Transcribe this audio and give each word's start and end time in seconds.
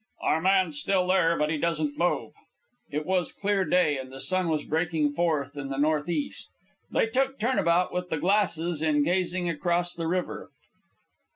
"Our 0.23 0.41
man's 0.41 0.79
still 0.79 1.05
there, 1.05 1.37
but 1.37 1.51
he 1.51 1.59
doesn't 1.59 1.95
move." 1.99 2.33
It 2.89 3.05
was 3.05 3.31
clear 3.31 3.63
day, 3.63 3.99
and 3.99 4.11
the 4.11 4.19
sun 4.19 4.49
was 4.49 4.63
breaking 4.63 5.13
forth 5.13 5.55
in 5.55 5.69
the 5.69 5.77
north 5.77 6.09
east. 6.09 6.49
They 6.89 7.05
took 7.05 7.37
turn 7.37 7.59
about 7.59 7.93
with 7.93 8.09
the 8.09 8.17
glasses 8.17 8.81
in 8.81 9.03
gazing 9.03 9.47
across 9.47 9.93
the 9.93 10.07
river. 10.07 10.49